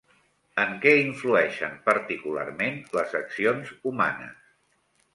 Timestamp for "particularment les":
1.91-3.17